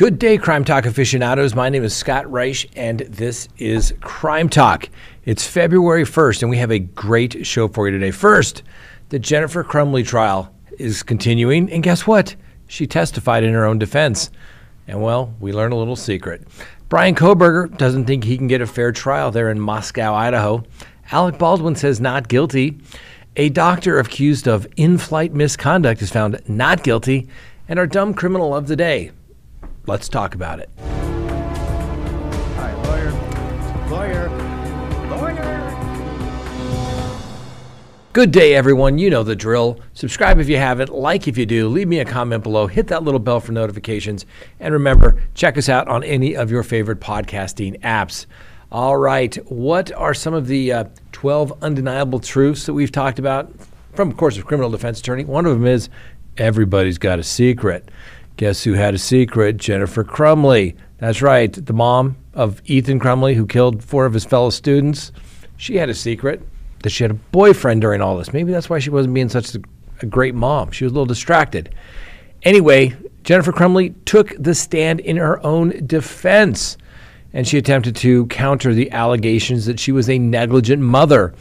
Good 0.00 0.18
day, 0.18 0.38
Crime 0.38 0.64
Talk 0.64 0.86
aficionados. 0.86 1.54
My 1.54 1.68
name 1.68 1.84
is 1.84 1.94
Scott 1.94 2.24
Reisch, 2.24 2.66
and 2.74 3.00
this 3.00 3.48
is 3.58 3.92
Crime 4.00 4.48
Talk. 4.48 4.88
It's 5.26 5.46
February 5.46 6.04
1st, 6.04 6.40
and 6.40 6.50
we 6.50 6.56
have 6.56 6.70
a 6.70 6.78
great 6.78 7.46
show 7.46 7.68
for 7.68 7.86
you 7.86 7.92
today. 7.92 8.10
First, 8.10 8.62
the 9.10 9.18
Jennifer 9.18 9.62
Crumbley 9.62 10.06
trial 10.06 10.54
is 10.78 11.02
continuing, 11.02 11.70
and 11.70 11.82
guess 11.82 12.06
what? 12.06 12.34
She 12.66 12.86
testified 12.86 13.44
in 13.44 13.52
her 13.52 13.66
own 13.66 13.78
defense. 13.78 14.30
And 14.88 15.02
well, 15.02 15.34
we 15.38 15.52
learned 15.52 15.74
a 15.74 15.76
little 15.76 15.96
secret. 15.96 16.48
Brian 16.88 17.14
Kohberger 17.14 17.76
doesn't 17.76 18.06
think 18.06 18.24
he 18.24 18.38
can 18.38 18.48
get 18.48 18.62
a 18.62 18.66
fair 18.66 18.92
trial 18.92 19.30
there 19.30 19.50
in 19.50 19.60
Moscow, 19.60 20.14
Idaho. 20.14 20.64
Alec 21.12 21.36
Baldwin 21.36 21.76
says 21.76 22.00
not 22.00 22.26
guilty. 22.26 22.78
A 23.36 23.50
doctor 23.50 23.98
accused 23.98 24.48
of 24.48 24.66
in 24.78 24.96
flight 24.96 25.34
misconduct 25.34 26.00
is 26.00 26.10
found 26.10 26.40
not 26.48 26.84
guilty. 26.84 27.28
And 27.68 27.78
our 27.78 27.86
dumb 27.86 28.14
criminal 28.14 28.56
of 28.56 28.66
the 28.66 28.76
day. 28.76 29.10
Let's 29.90 30.08
talk 30.08 30.36
about 30.36 30.60
it. 30.60 30.70
All 30.78 30.86
right, 32.56 32.76
lawyer, 32.86 33.10
lawyer, 33.90 34.28
lawyer. 35.08 35.66
Good 38.12 38.30
day, 38.30 38.54
everyone. 38.54 38.98
You 38.98 39.10
know 39.10 39.24
the 39.24 39.34
drill. 39.34 39.80
Subscribe 39.94 40.38
if 40.38 40.48
you 40.48 40.58
haven't, 40.58 40.90
like 40.90 41.26
if 41.26 41.36
you 41.36 41.44
do, 41.44 41.66
leave 41.66 41.88
me 41.88 41.98
a 41.98 42.04
comment 42.04 42.44
below, 42.44 42.68
hit 42.68 42.86
that 42.86 43.02
little 43.02 43.18
bell 43.18 43.40
for 43.40 43.50
notifications, 43.50 44.26
and 44.60 44.72
remember, 44.72 45.20
check 45.34 45.58
us 45.58 45.68
out 45.68 45.88
on 45.88 46.04
any 46.04 46.36
of 46.36 46.52
your 46.52 46.62
favorite 46.62 47.00
podcasting 47.00 47.80
apps. 47.80 48.26
All 48.70 48.96
right, 48.96 49.34
what 49.50 49.90
are 49.90 50.14
some 50.14 50.34
of 50.34 50.46
the 50.46 50.72
uh, 50.72 50.84
12 51.10 51.64
undeniable 51.64 52.20
truths 52.20 52.64
that 52.66 52.74
we've 52.74 52.92
talked 52.92 53.18
about 53.18 53.52
from, 53.94 54.08
of 54.08 54.16
course, 54.16 54.38
a 54.38 54.42
criminal 54.44 54.70
defense 54.70 55.00
attorney? 55.00 55.24
One 55.24 55.46
of 55.46 55.52
them 55.52 55.66
is 55.66 55.88
everybody's 56.36 56.98
got 56.98 57.18
a 57.18 57.24
secret. 57.24 57.90
Guess 58.40 58.64
who 58.64 58.72
had 58.72 58.94
a 58.94 58.98
secret? 58.98 59.58
Jennifer 59.58 60.02
Crumbley. 60.02 60.74
That's 60.96 61.20
right, 61.20 61.52
the 61.52 61.74
mom 61.74 62.16
of 62.32 62.62
Ethan 62.64 62.98
Crumbley, 62.98 63.34
who 63.34 63.46
killed 63.46 63.84
four 63.84 64.06
of 64.06 64.14
his 64.14 64.24
fellow 64.24 64.48
students. 64.48 65.12
She 65.58 65.76
had 65.76 65.90
a 65.90 65.94
secret 65.94 66.40
that 66.82 66.88
she 66.88 67.04
had 67.04 67.10
a 67.10 67.20
boyfriend 67.32 67.82
during 67.82 68.00
all 68.00 68.16
this. 68.16 68.32
Maybe 68.32 68.50
that's 68.50 68.70
why 68.70 68.78
she 68.78 68.88
wasn't 68.88 69.12
being 69.12 69.28
such 69.28 69.54
a, 69.54 70.06
great 70.06 70.34
mom. 70.34 70.70
She 70.70 70.84
was 70.84 70.92
a 70.92 70.94
little 70.94 71.04
distracted. 71.04 71.74
Anyway, 72.42 72.96
Jennifer 73.24 73.52
Crumbley 73.52 73.94
took 74.06 74.32
the 74.38 74.54
stand 74.54 75.00
in 75.00 75.18
her 75.18 75.44
own 75.44 75.86
defense, 75.86 76.78
and 77.34 77.46
she 77.46 77.58
attempted 77.58 77.94
to 77.96 78.24
counter 78.28 78.72
the 78.72 78.90
allegations 78.90 79.66
that 79.66 79.78
she 79.78 79.92
was 79.92 80.08
a 80.08 80.18
negligent 80.18 80.80
mother. 80.80 81.34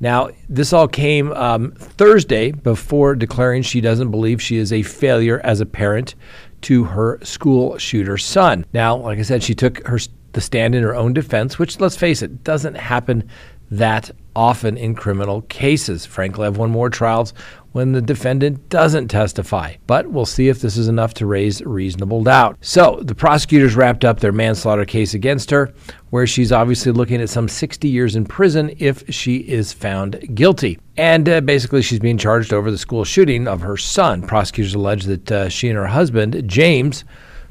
Now, 0.00 0.30
this 0.48 0.72
all 0.72 0.88
came 0.88 1.32
um, 1.32 1.72
Thursday 1.72 2.52
before 2.52 3.14
declaring 3.14 3.62
she 3.62 3.80
doesn't 3.80 4.10
believe 4.10 4.42
she 4.42 4.56
is 4.56 4.72
a 4.72 4.82
failure 4.82 5.40
as 5.44 5.60
a 5.60 5.66
parent 5.66 6.14
to 6.62 6.84
her 6.84 7.18
school 7.22 7.78
shooter 7.78 8.18
son. 8.18 8.64
Now, 8.72 8.96
like 8.96 9.18
I 9.18 9.22
said, 9.22 9.42
she 9.42 9.54
took 9.54 9.86
her 9.86 9.98
the 10.32 10.40
stand 10.40 10.74
in 10.74 10.82
her 10.82 10.94
own 10.94 11.12
defense, 11.12 11.58
which 11.58 11.80
let's 11.80 11.96
face 11.96 12.20
it, 12.20 12.42
doesn't 12.42 12.76
happen 12.76 13.28
that 13.70 14.10
often 14.36 14.76
in 14.76 14.94
criminal 14.94 15.42
cases. 15.42 16.06
Frankly, 16.06 16.46
I've 16.46 16.56
won 16.56 16.70
more 16.70 16.90
trials 16.90 17.32
when 17.74 17.90
the 17.90 18.00
defendant 18.00 18.68
doesn't 18.68 19.08
testify. 19.08 19.74
But 19.88 20.08
we'll 20.08 20.26
see 20.26 20.48
if 20.48 20.60
this 20.60 20.76
is 20.76 20.86
enough 20.86 21.12
to 21.14 21.26
raise 21.26 21.60
reasonable 21.62 22.22
doubt. 22.22 22.56
So, 22.60 23.00
the 23.02 23.16
prosecutors 23.16 23.74
wrapped 23.74 24.04
up 24.04 24.20
their 24.20 24.30
manslaughter 24.30 24.84
case 24.84 25.12
against 25.12 25.50
her, 25.50 25.74
where 26.10 26.26
she's 26.26 26.52
obviously 26.52 26.92
looking 26.92 27.20
at 27.20 27.30
some 27.30 27.48
60 27.48 27.88
years 27.88 28.14
in 28.14 28.26
prison 28.26 28.74
if 28.78 29.02
she 29.12 29.38
is 29.38 29.72
found 29.72 30.36
guilty. 30.36 30.78
And 30.96 31.28
uh, 31.28 31.40
basically, 31.40 31.82
she's 31.82 31.98
being 31.98 32.18
charged 32.18 32.52
over 32.52 32.70
the 32.70 32.78
school 32.78 33.04
shooting 33.04 33.48
of 33.48 33.62
her 33.62 33.76
son. 33.76 34.22
Prosecutors 34.22 34.74
allege 34.74 35.04
that 35.06 35.32
uh, 35.32 35.48
she 35.48 35.68
and 35.68 35.76
her 35.76 35.88
husband, 35.88 36.44
James, 36.46 37.04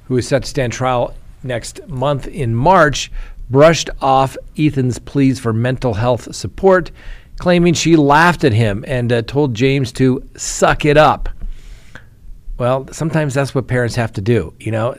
who 0.05 0.15
is 0.15 0.25
set 0.25 0.43
to 0.43 0.49
stand 0.49 0.71
trial 0.71 1.13
next 1.43 1.85
month 1.87 2.27
in 2.27 2.55
March, 2.55 3.11
brushed 3.49 3.89
off 4.01 4.37
Ethan's 4.57 4.99
pleas 4.99 5.39
for 5.39 5.53
mental 5.53 5.93
health 5.93 6.33
support 6.35 6.91
claiming 7.37 7.73
she 7.73 7.95
laughed 7.95 8.43
at 8.43 8.53
him 8.53 8.83
and 8.87 9.11
uh, 9.11 9.21
told 9.23 9.53
James 9.53 9.91
to 9.93 10.27
suck 10.35 10.85
it 10.85 10.97
up. 10.97 11.29
Well, 12.57 12.87
sometimes 12.91 13.33
that's 13.33 13.55
what 13.55 13.67
parents 13.67 13.95
have 13.95 14.13
to 14.13 14.21
do. 14.21 14.53
You 14.59 14.71
know, 14.71 14.95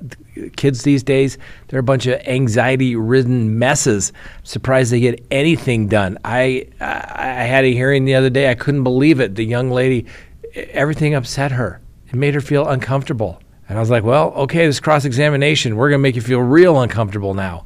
kids 0.57 0.83
these 0.83 1.03
days, 1.03 1.39
they're 1.69 1.81
a 1.81 1.85
bunch 1.85 2.07
of 2.07 2.21
anxiety 2.27 2.97
ridden 2.97 3.59
messes. 3.59 4.13
Surprised 4.43 4.93
they 4.93 5.01
get 5.01 5.25
anything 5.31 5.87
done. 5.87 6.19
I, 6.25 6.67
I 6.81 7.45
had 7.45 7.65
a 7.65 7.73
hearing 7.73 8.05
the 8.05 8.17
other 8.17 8.31
day. 8.31 8.51
I 8.51 8.55
couldn't 8.55 8.83
believe 8.83 9.21
it. 9.21 9.37
The 9.37 9.45
young 9.45 9.71
lady, 9.71 10.07
everything 10.55 11.15
upset 11.15 11.53
her. 11.53 11.81
It 12.09 12.17
made 12.17 12.35
her 12.35 12.41
feel 12.41 12.69
uncomfortable. 12.69 13.41
And 13.69 13.79
I 13.79 13.81
was 13.81 13.89
like, 13.89 14.03
well, 14.03 14.33
okay, 14.33 14.67
this 14.67 14.81
cross 14.81 15.05
examination, 15.05 15.77
we're 15.77 15.89
going 15.89 16.01
to 16.01 16.03
make 16.03 16.17
you 16.17 16.23
feel 16.23 16.41
real 16.41 16.83
uncomfortable 16.83 17.35
now. 17.35 17.65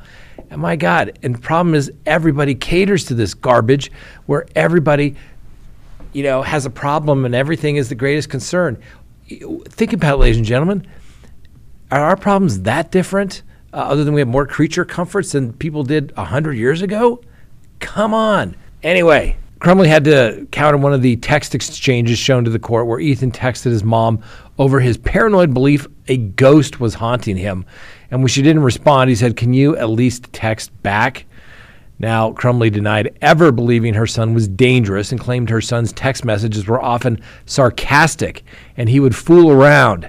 And 0.50 0.60
my 0.60 0.76
God, 0.76 1.18
and 1.22 1.34
the 1.34 1.40
problem 1.40 1.74
is 1.74 1.92
everybody 2.06 2.54
caters 2.54 3.04
to 3.06 3.14
this 3.14 3.34
garbage 3.34 3.90
where 4.26 4.46
everybody, 4.54 5.16
you 6.12 6.22
know, 6.22 6.42
has 6.42 6.66
a 6.66 6.70
problem 6.70 7.24
and 7.24 7.34
everything 7.34 7.76
is 7.76 7.88
the 7.88 7.94
greatest 7.94 8.30
concern. 8.30 8.80
Think 9.28 9.92
about 9.92 10.14
it, 10.14 10.18
ladies 10.18 10.36
and 10.38 10.46
gentlemen. 10.46 10.86
Are 11.90 12.02
our 12.02 12.16
problems 12.16 12.62
that 12.62 12.90
different? 12.90 13.42
Uh, 13.72 13.76
other 13.76 14.04
than 14.04 14.14
we 14.14 14.20
have 14.20 14.28
more 14.28 14.46
creature 14.46 14.84
comforts 14.84 15.32
than 15.32 15.52
people 15.52 15.82
did 15.82 16.16
100 16.16 16.54
years 16.54 16.82
ago? 16.82 17.20
Come 17.80 18.14
on. 18.14 18.56
Anyway, 18.82 19.36
Crumbley 19.60 19.88
had 19.88 20.04
to 20.04 20.46
counter 20.52 20.78
one 20.78 20.92
of 20.92 21.02
the 21.02 21.16
text 21.16 21.54
exchanges 21.54 22.18
shown 22.18 22.44
to 22.44 22.50
the 22.50 22.58
court 22.58 22.86
where 22.86 23.00
Ethan 23.00 23.32
texted 23.32 23.64
his 23.64 23.82
mom 23.82 24.22
over 24.58 24.80
his 24.80 24.96
paranoid 24.96 25.52
belief 25.52 25.86
a 26.06 26.16
ghost 26.16 26.80
was 26.80 26.94
haunting 26.94 27.36
him. 27.36 27.66
And 28.10 28.20
when 28.20 28.28
she 28.28 28.42
didn't 28.42 28.62
respond, 28.62 29.10
he 29.10 29.16
said, 29.16 29.36
Can 29.36 29.52
you 29.52 29.76
at 29.76 29.90
least 29.90 30.32
text 30.32 30.70
back? 30.82 31.26
Now, 31.98 32.32
Crumbley 32.32 32.70
denied 32.70 33.18
ever 33.20 33.50
believing 33.50 33.94
her 33.94 34.06
son 34.06 34.32
was 34.32 34.46
dangerous 34.46 35.10
and 35.10 35.20
claimed 35.20 35.50
her 35.50 35.60
son's 35.60 35.92
text 35.92 36.24
messages 36.24 36.66
were 36.66 36.80
often 36.80 37.20
sarcastic 37.44 38.44
and 38.76 38.88
he 38.88 39.00
would 39.00 39.16
fool 39.16 39.50
around. 39.50 40.08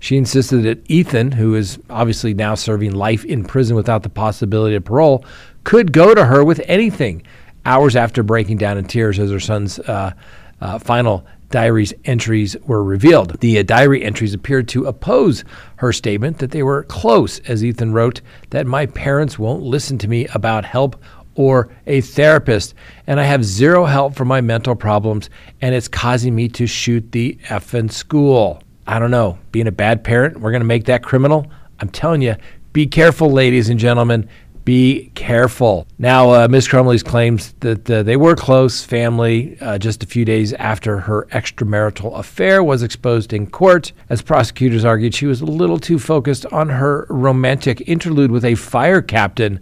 She 0.00 0.16
insisted 0.16 0.62
that 0.64 0.90
Ethan, 0.90 1.32
who 1.32 1.54
is 1.54 1.78
obviously 1.88 2.34
now 2.34 2.54
serving 2.54 2.92
life 2.92 3.24
in 3.24 3.44
prison 3.44 3.76
without 3.76 4.02
the 4.02 4.08
possibility 4.08 4.74
of 4.74 4.84
parole, 4.84 5.24
could 5.62 5.92
go 5.92 6.14
to 6.14 6.24
her 6.24 6.44
with 6.44 6.60
anything. 6.64 7.22
Hours 7.64 7.94
after 7.94 8.22
breaking 8.22 8.56
down 8.56 8.78
in 8.78 8.86
tears 8.86 9.18
as 9.18 9.30
her 9.30 9.38
son's 9.38 9.78
uh, 9.80 10.14
uh, 10.60 10.78
final 10.78 11.26
diary's 11.50 11.92
entries 12.04 12.56
were 12.66 12.84
revealed. 12.84 13.40
The 13.40 13.58
uh, 13.58 13.62
diary 13.62 14.04
entries 14.04 14.34
appeared 14.34 14.68
to 14.68 14.86
oppose 14.86 15.44
her 15.76 15.92
statement 15.92 16.38
that 16.38 16.52
they 16.52 16.62
were 16.62 16.84
close, 16.84 17.40
as 17.40 17.64
Ethan 17.64 17.92
wrote, 17.92 18.20
that 18.50 18.66
my 18.66 18.86
parents 18.86 19.38
won't 19.38 19.62
listen 19.62 19.98
to 19.98 20.08
me 20.08 20.26
about 20.28 20.64
help 20.64 21.02
or 21.34 21.68
a 21.86 22.00
therapist, 22.00 22.74
and 23.06 23.20
I 23.20 23.24
have 23.24 23.44
zero 23.44 23.84
help 23.84 24.14
for 24.14 24.24
my 24.24 24.40
mental 24.40 24.74
problems, 24.74 25.30
and 25.60 25.74
it's 25.74 25.88
causing 25.88 26.34
me 26.34 26.48
to 26.50 26.66
shoot 26.66 27.12
the 27.12 27.38
effing 27.44 27.90
school. 27.90 28.62
I 28.86 28.98
don't 28.98 29.10
know. 29.10 29.38
Being 29.52 29.68
a 29.68 29.72
bad 29.72 30.04
parent, 30.04 30.40
we're 30.40 30.50
going 30.50 30.60
to 30.60 30.66
make 30.66 30.86
that 30.86 31.02
criminal. 31.02 31.50
I'm 31.78 31.88
telling 31.88 32.22
you, 32.22 32.36
be 32.72 32.86
careful, 32.86 33.30
ladies 33.30 33.68
and 33.68 33.78
gentlemen. 33.78 34.28
Be 34.70 35.10
careful. 35.16 35.88
Now, 35.98 36.30
uh, 36.30 36.46
Ms. 36.48 36.68
Crumbley's 36.68 37.02
claims 37.02 37.54
that 37.58 37.90
uh, 37.90 38.04
they 38.04 38.16
were 38.16 38.36
close 38.36 38.84
family 38.84 39.58
uh, 39.60 39.78
just 39.78 40.04
a 40.04 40.06
few 40.06 40.24
days 40.24 40.52
after 40.52 41.00
her 41.00 41.26
extramarital 41.32 42.16
affair 42.16 42.62
was 42.62 42.84
exposed 42.84 43.32
in 43.32 43.48
court. 43.50 43.90
As 44.08 44.22
prosecutors 44.22 44.84
argued, 44.84 45.12
she 45.12 45.26
was 45.26 45.40
a 45.40 45.44
little 45.44 45.80
too 45.80 45.98
focused 45.98 46.46
on 46.52 46.68
her 46.68 47.04
romantic 47.10 47.88
interlude 47.88 48.30
with 48.30 48.44
a 48.44 48.54
fire 48.54 49.02
captain 49.02 49.58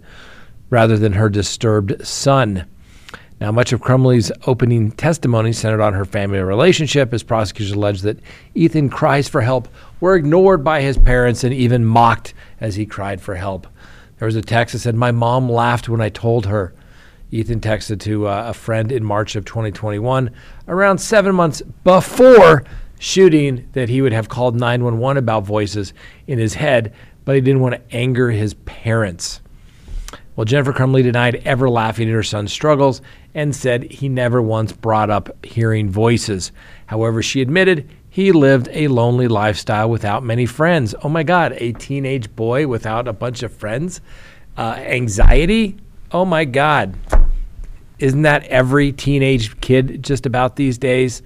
rather 0.69 0.95
than 0.95 1.13
her 1.13 1.27
disturbed 1.27 2.05
son. 2.05 2.67
Now, 3.41 3.51
much 3.51 3.73
of 3.73 3.81
Crumbley's 3.81 4.31
opening 4.45 4.91
testimony 4.91 5.53
centered 5.53 5.81
on 5.81 5.93
her 5.93 6.05
family 6.05 6.37
relationship, 6.37 7.15
as 7.15 7.23
prosecutors 7.23 7.71
alleged 7.71 8.03
that 8.03 8.19
Ethan 8.53 8.89
cries 8.89 9.27
for 9.27 9.41
help 9.41 9.69
were 10.01 10.15
ignored 10.15 10.63
by 10.63 10.81
his 10.81 10.99
parents 10.99 11.43
and 11.43 11.51
even 11.51 11.83
mocked 11.83 12.35
as 12.61 12.75
he 12.75 12.85
cried 12.85 13.19
for 13.19 13.33
help. 13.33 13.65
There 14.19 14.25
was 14.25 14.35
a 14.35 14.41
text 14.41 14.73
that 14.73 14.79
said, 14.79 14.95
My 14.95 15.11
mom 15.11 15.49
laughed 15.49 15.89
when 15.89 16.01
I 16.01 16.09
told 16.09 16.45
her. 16.45 16.73
Ethan 17.31 17.61
texted 17.61 17.99
to 18.01 18.27
uh, 18.27 18.45
a 18.47 18.53
friend 18.53 18.91
in 18.91 19.03
March 19.03 19.35
of 19.35 19.45
2021, 19.45 20.31
around 20.67 20.97
seven 20.97 21.35
months 21.35 21.61
before 21.83 22.63
shooting, 22.99 23.69
that 23.73 23.87
he 23.87 24.01
would 24.01 24.11
have 24.11 24.27
called 24.27 24.55
911 24.55 25.17
about 25.17 25.43
voices 25.43 25.93
in 26.27 26.37
his 26.39 26.55
head, 26.55 26.93
but 27.23 27.35
he 27.35 27.41
didn't 27.41 27.61
want 27.61 27.75
to 27.75 27.95
anger 27.95 28.31
his 28.31 28.55
parents. 28.65 29.41
Well, 30.35 30.45
Jennifer 30.45 30.73
Crumbley 30.73 31.03
denied 31.03 31.41
ever 31.45 31.69
laughing 31.69 32.09
at 32.09 32.13
her 32.13 32.23
son's 32.23 32.51
struggles 32.51 33.01
and 33.35 33.55
said 33.55 33.91
he 33.91 34.09
never 34.09 34.41
once 34.41 34.71
brought 34.71 35.09
up 35.09 35.45
hearing 35.45 35.89
voices. 35.89 36.51
However, 36.87 37.21
she 37.21 37.41
admitted 37.41 37.89
he 38.09 38.31
lived 38.31 38.67
a 38.71 38.87
lonely 38.87 39.27
lifestyle 39.27 39.89
without 39.89 40.23
many 40.23 40.45
friends. 40.45 40.95
Oh 41.03 41.09
my 41.09 41.23
God, 41.23 41.53
a 41.57 41.73
teenage 41.73 42.35
boy 42.35 42.67
without 42.67 43.07
a 43.07 43.13
bunch 43.13 43.43
of 43.43 43.53
friends? 43.53 44.01
Uh, 44.57 44.75
anxiety? 44.77 45.77
Oh 46.11 46.25
my 46.25 46.45
God. 46.45 46.95
Isn't 47.99 48.23
that 48.23 48.45
every 48.45 48.91
teenage 48.91 49.59
kid 49.61 50.03
just 50.03 50.25
about 50.25 50.55
these 50.55 50.77
days? 50.77 51.21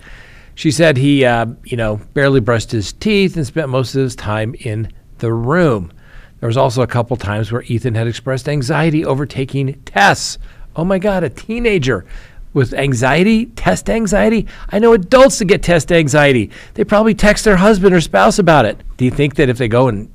She 0.56 0.72
said 0.72 0.98
he, 0.98 1.24
uh, 1.26 1.48
you 1.64 1.78
know, 1.78 2.02
barely 2.14 2.40
brushed 2.40 2.72
his 2.72 2.94
teeth 2.94 3.38
and 3.38 3.48
spent 3.48 3.70
most 3.70 3.96
of 3.96 4.02
his 4.02 4.16
time 4.16 4.56
in 4.60 4.92
the 5.20 5.32
room. 5.32 5.92
There 6.40 6.48
was 6.48 6.58
also 6.58 6.82
a 6.82 6.88
couple 6.88 7.16
times 7.16 7.52
where 7.52 7.64
Ethan 7.64 7.96
had 7.96 8.08
expressed 8.08 8.50
anxiety 8.50 9.06
over 9.06 9.26
taking 9.26 9.82
tests. 9.84 10.38
Oh 10.76 10.84
my 10.84 11.00
God, 11.00 11.24
a 11.24 11.30
teenager 11.30 12.06
with 12.54 12.74
anxiety, 12.74 13.48
test 13.48 13.90
anxiety. 13.90 14.48
I 14.70 14.80
know 14.80 14.94
adults 14.94 15.40
that 15.40 15.46
get 15.46 15.64
test 15.64 15.92
anxiety. 15.92 16.52
They 16.76 16.84
probably 16.84 17.16
text 17.16 17.46
their 17.46 17.58
husband 17.58 17.96
or 17.96 18.02
spouse 18.02 18.40
about 18.40 18.66
it. 18.66 18.82
Do 18.98 19.06
you 19.06 19.12
think 19.12 19.36
that 19.36 19.50
if 19.50 19.58
they 19.58 19.68
go 19.68 19.88
and 19.88 20.12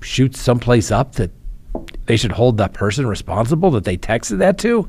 shoot 0.00 0.36
someplace 0.36 0.90
up 0.90 1.14
that 1.16 1.30
they 2.06 2.16
should 2.16 2.32
hold 2.32 2.58
that 2.58 2.72
person 2.72 3.06
responsible 3.06 3.70
that 3.72 3.84
they 3.84 3.96
texted 3.96 4.38
that 4.38 4.58
to? 4.58 4.88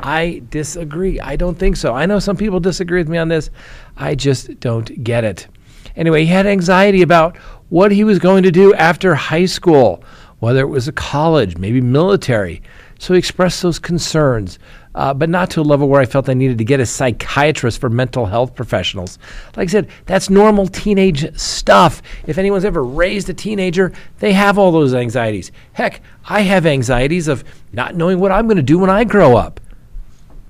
I 0.00 0.42
disagree. 0.50 1.18
I 1.18 1.36
don't 1.36 1.58
think 1.58 1.76
so. 1.76 1.94
I 1.94 2.06
know 2.06 2.20
some 2.20 2.36
people 2.36 2.60
disagree 2.60 3.00
with 3.00 3.08
me 3.08 3.18
on 3.18 3.28
this. 3.28 3.50
I 3.96 4.14
just 4.14 4.60
don't 4.60 5.02
get 5.02 5.24
it. 5.24 5.48
Anyway, 5.96 6.20
he 6.20 6.26
had 6.26 6.46
anxiety 6.46 7.02
about 7.02 7.36
what 7.68 7.90
he 7.90 8.04
was 8.04 8.20
going 8.20 8.44
to 8.44 8.52
do 8.52 8.72
after 8.74 9.16
high 9.16 9.46
school, 9.46 10.04
whether 10.38 10.60
it 10.60 10.68
was 10.68 10.86
a 10.86 10.92
college, 10.92 11.56
maybe 11.58 11.80
military. 11.80 12.62
So 13.00 13.14
he 13.14 13.18
expressed 13.18 13.62
those 13.62 13.80
concerns, 13.80 14.58
uh, 14.98 15.14
but 15.14 15.30
not 15.30 15.48
to 15.48 15.60
a 15.60 15.62
level 15.62 15.88
where 15.88 16.00
I 16.00 16.06
felt 16.06 16.28
I 16.28 16.34
needed 16.34 16.58
to 16.58 16.64
get 16.64 16.80
a 16.80 16.86
psychiatrist 16.86 17.80
for 17.80 17.88
mental 17.88 18.26
health 18.26 18.56
professionals. 18.56 19.16
Like 19.56 19.68
I 19.68 19.70
said, 19.70 19.88
that's 20.06 20.28
normal 20.28 20.66
teenage 20.66 21.38
stuff. 21.38 22.02
If 22.26 22.36
anyone's 22.36 22.64
ever 22.64 22.82
raised 22.82 23.30
a 23.30 23.34
teenager, 23.34 23.92
they 24.18 24.32
have 24.32 24.58
all 24.58 24.72
those 24.72 24.94
anxieties. 24.94 25.52
Heck, 25.72 26.00
I 26.28 26.40
have 26.40 26.66
anxieties 26.66 27.28
of 27.28 27.44
not 27.72 27.94
knowing 27.94 28.18
what 28.18 28.32
I'm 28.32 28.48
going 28.48 28.56
to 28.56 28.62
do 28.62 28.76
when 28.80 28.90
I 28.90 29.04
grow 29.04 29.36
up. 29.36 29.60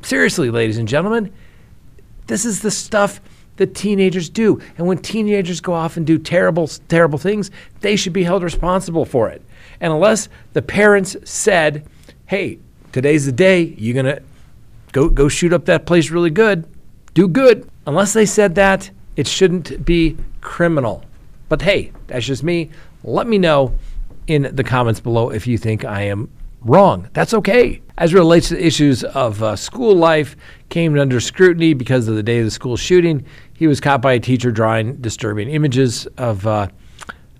Seriously, 0.00 0.48
ladies 0.48 0.78
and 0.78 0.88
gentlemen, 0.88 1.30
this 2.26 2.46
is 2.46 2.62
the 2.62 2.70
stuff 2.70 3.20
that 3.56 3.74
teenagers 3.74 4.30
do. 4.30 4.62
And 4.78 4.86
when 4.86 4.96
teenagers 4.96 5.60
go 5.60 5.74
off 5.74 5.98
and 5.98 6.06
do 6.06 6.16
terrible, 6.16 6.68
terrible 6.88 7.18
things, 7.18 7.50
they 7.80 7.96
should 7.96 8.14
be 8.14 8.24
held 8.24 8.42
responsible 8.42 9.04
for 9.04 9.28
it. 9.28 9.42
And 9.78 9.92
unless 9.92 10.30
the 10.54 10.62
parents 10.62 11.16
said, 11.24 11.86
hey, 12.24 12.60
today's 12.92 13.26
the 13.26 13.32
day, 13.32 13.74
you're 13.76 13.92
going 13.92 14.06
to 14.16 14.22
go, 14.92 15.08
go 15.08 15.28
shoot 15.28 15.52
up 15.52 15.64
that 15.66 15.86
place 15.86 16.10
really 16.10 16.30
good, 16.30 16.66
do 17.14 17.28
good. 17.28 17.68
Unless 17.86 18.12
they 18.12 18.26
said 18.26 18.54
that, 18.56 18.90
it 19.16 19.26
shouldn't 19.26 19.84
be 19.84 20.16
criminal. 20.40 21.04
But 21.48 21.62
hey, 21.62 21.92
that's 22.06 22.26
just 22.26 22.42
me. 22.42 22.70
Let 23.02 23.26
me 23.26 23.38
know 23.38 23.74
in 24.26 24.54
the 24.54 24.64
comments 24.64 25.00
below 25.00 25.30
if 25.30 25.46
you 25.46 25.58
think 25.58 25.84
I 25.84 26.02
am 26.02 26.30
wrong. 26.60 27.08
That's 27.12 27.34
okay. 27.34 27.82
As 27.96 28.14
relates 28.14 28.50
to 28.50 28.64
issues 28.64 29.02
of 29.02 29.42
uh, 29.42 29.56
school 29.56 29.94
life, 29.94 30.36
came 30.68 30.98
under 30.98 31.20
scrutiny 31.20 31.74
because 31.74 32.06
of 32.08 32.14
the 32.14 32.22
day 32.22 32.38
of 32.38 32.44
the 32.44 32.50
school 32.50 32.76
shooting. 32.76 33.24
He 33.54 33.66
was 33.66 33.80
caught 33.80 34.02
by 34.02 34.12
a 34.12 34.20
teacher 34.20 34.52
drawing 34.52 34.96
disturbing 34.96 35.48
images 35.48 36.06
of 36.16 36.46
uh, 36.46 36.68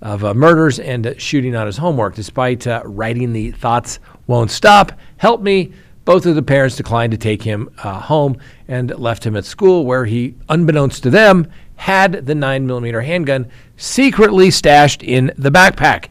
of 0.01 0.25
uh, 0.25 0.33
murders 0.33 0.79
and 0.79 1.15
shooting 1.19 1.55
on 1.55 1.67
his 1.67 1.77
homework. 1.77 2.15
Despite 2.15 2.67
uh, 2.67 2.83
writing 2.85 3.33
the 3.33 3.53
thoughts 3.53 4.01
won't 4.27 4.51
stop, 4.51 4.93
help 5.19 5.43
me. 5.43 5.73
Both 6.09 6.25
of 6.25 6.37
the 6.37 6.43
parents 6.43 6.75
declined 6.75 7.11
to 7.11 7.19
take 7.19 7.43
him 7.43 7.69
uh, 7.85 8.01
home 8.01 8.39
and 8.67 8.99
left 8.99 9.27
him 9.27 9.37
at 9.37 9.45
school, 9.45 9.85
where 9.85 10.07
he, 10.07 10.37
unbeknownst 10.49 11.03
to 11.03 11.11
them, 11.11 11.47
had 11.77 12.25
the 12.25 12.33
9mm 12.33 13.05
handgun 13.05 13.51
secretly 13.77 14.51
stashed 14.51 15.03
in 15.03 15.31
the 15.37 15.51
backpack. 15.51 16.07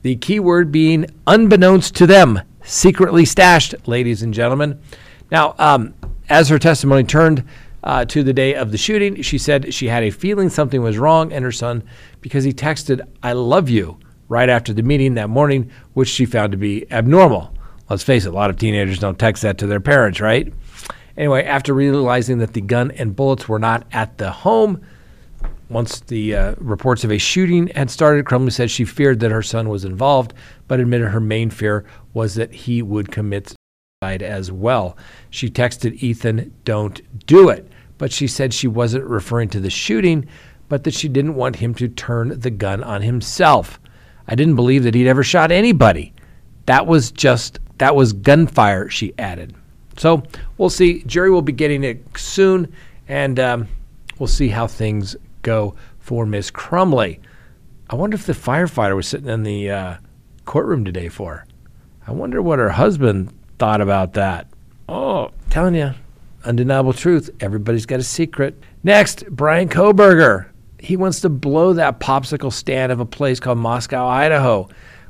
The 0.00 0.16
key 0.16 0.40
word 0.40 0.72
being 0.72 1.04
unbeknownst 1.26 1.94
to 1.96 2.06
them, 2.06 2.40
secretly 2.62 3.26
stashed, 3.26 3.74
ladies 3.86 4.22
and 4.22 4.32
gentlemen. 4.32 4.80
Now, 5.30 5.54
um, 5.58 5.92
as 6.30 6.48
her 6.48 6.58
testimony 6.58 7.04
turned 7.04 7.44
uh, 7.84 8.06
to 8.06 8.22
the 8.22 8.32
day 8.32 8.54
of 8.54 8.72
the 8.72 8.78
shooting, 8.78 9.20
she 9.20 9.36
said 9.36 9.74
she 9.74 9.88
had 9.88 10.04
a 10.04 10.10
feeling 10.10 10.48
something 10.48 10.80
was 10.80 10.96
wrong 10.96 11.34
and 11.34 11.44
her 11.44 11.52
son 11.52 11.84
because 12.22 12.44
he 12.44 12.54
texted, 12.54 13.06
I 13.22 13.34
love 13.34 13.68
you, 13.68 13.98
right 14.30 14.48
after 14.48 14.72
the 14.72 14.82
meeting 14.82 15.12
that 15.16 15.28
morning, 15.28 15.70
which 15.92 16.08
she 16.08 16.24
found 16.24 16.52
to 16.52 16.58
be 16.58 16.90
abnormal. 16.90 17.52
Let's 17.88 18.02
face 18.02 18.26
it, 18.26 18.30
a 18.30 18.32
lot 18.32 18.50
of 18.50 18.56
teenagers 18.56 18.98
don't 18.98 19.18
text 19.18 19.42
that 19.42 19.58
to 19.58 19.66
their 19.66 19.80
parents, 19.80 20.20
right? 20.20 20.52
Anyway, 21.16 21.44
after 21.44 21.74
realizing 21.74 22.38
that 22.38 22.52
the 22.52 22.60
gun 22.60 22.90
and 22.92 23.16
bullets 23.16 23.48
were 23.48 23.58
not 23.58 23.86
at 23.92 24.18
the 24.18 24.30
home, 24.30 24.84
once 25.68 26.00
the 26.00 26.34
uh, 26.34 26.54
reports 26.58 27.04
of 27.04 27.10
a 27.12 27.18
shooting 27.18 27.68
had 27.68 27.90
started, 27.90 28.24
Crumbley 28.24 28.52
said 28.52 28.70
she 28.70 28.84
feared 28.84 29.20
that 29.20 29.30
her 29.30 29.42
son 29.42 29.68
was 29.68 29.84
involved, 29.84 30.32
but 30.66 30.80
admitted 30.80 31.08
her 31.08 31.20
main 31.20 31.50
fear 31.50 31.84
was 32.14 32.34
that 32.36 32.52
he 32.52 32.82
would 32.82 33.10
commit 33.10 33.54
suicide 34.00 34.22
as 34.22 34.50
well. 34.50 34.96
She 35.30 35.50
texted 35.50 36.02
Ethan, 36.02 36.54
Don't 36.64 37.26
do 37.26 37.48
it. 37.48 37.70
But 37.98 38.12
she 38.12 38.28
said 38.28 38.54
she 38.54 38.68
wasn't 38.68 39.04
referring 39.04 39.48
to 39.50 39.60
the 39.60 39.70
shooting, 39.70 40.26
but 40.68 40.84
that 40.84 40.94
she 40.94 41.08
didn't 41.08 41.34
want 41.34 41.56
him 41.56 41.74
to 41.74 41.88
turn 41.88 42.38
the 42.38 42.50
gun 42.50 42.82
on 42.84 43.02
himself. 43.02 43.80
I 44.28 44.36
didn't 44.36 44.56
believe 44.56 44.84
that 44.84 44.94
he'd 44.94 45.08
ever 45.08 45.24
shot 45.24 45.50
anybody. 45.50 46.14
That 46.66 46.86
was 46.86 47.10
just, 47.10 47.58
that 47.78 47.96
was 47.96 48.12
gunfire, 48.12 48.88
she 48.88 49.14
added. 49.18 49.54
So 49.96 50.22
we'll 50.56 50.70
see. 50.70 51.02
Jury 51.04 51.30
will 51.30 51.42
be 51.42 51.52
getting 51.52 51.82
it 51.82 52.04
soon, 52.16 52.72
and 53.08 53.38
um, 53.40 53.68
we'll 54.18 54.28
see 54.28 54.48
how 54.48 54.66
things 54.66 55.16
go 55.42 55.74
for 55.98 56.26
Miss 56.26 56.50
Crumbley. 56.50 57.20
I 57.90 57.96
wonder 57.96 58.14
if 58.14 58.26
the 58.26 58.32
firefighter 58.32 58.94
was 58.94 59.08
sitting 59.08 59.28
in 59.28 59.42
the 59.42 59.70
uh, 59.70 59.96
courtroom 60.44 60.84
today 60.84 61.08
for 61.08 61.36
her. 61.36 61.46
I 62.06 62.12
wonder 62.12 62.40
what 62.40 62.58
her 62.58 62.70
husband 62.70 63.32
thought 63.58 63.80
about 63.80 64.14
that. 64.14 64.46
Oh, 64.88 65.30
telling 65.50 65.74
you, 65.74 65.92
undeniable 66.44 66.92
truth. 66.92 67.30
Everybody's 67.40 67.86
got 67.86 68.00
a 68.00 68.04
secret. 68.04 68.62
Next, 68.82 69.24
Brian 69.28 69.68
Kohberger. 69.68 70.48
He 70.78 70.96
wants 70.96 71.20
to 71.22 71.28
blow 71.28 71.72
that 71.72 71.98
popsicle 71.98 72.52
stand 72.52 72.92
of 72.92 73.00
a 73.00 73.04
place 73.04 73.40
called 73.40 73.58
Moscow, 73.58 74.06
Idaho. 74.06 74.68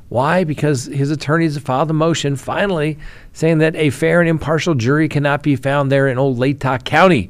Why? 0.09 0.43
Because 0.43 0.85
his 0.85 1.11
attorneys 1.11 1.53
have 1.53 1.63
filed 1.63 1.89
a 1.89 1.93
motion 1.93 2.35
finally 2.35 2.97
saying 3.33 3.59
that 3.59 3.75
a 3.75 3.91
fair 3.91 4.19
and 4.19 4.29
impartial 4.29 4.75
jury 4.75 5.07
cannot 5.07 5.43
be 5.43 5.55
found 5.55 5.91
there 5.91 6.07
in 6.07 6.17
old 6.17 6.37
Latah 6.37 6.83
County 6.83 7.29